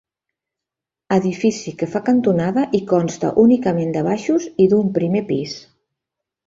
Edifici 1.17 1.73
que 1.83 1.89
fa 1.91 2.01
cantonada 2.09 2.65
i 2.81 2.81
consta 2.95 3.33
únicament 3.45 3.95
de 3.99 4.05
baixos 4.13 4.53
i 4.67 4.71
d'un 4.75 4.93
primer 4.99 5.25
pis. 5.33 5.59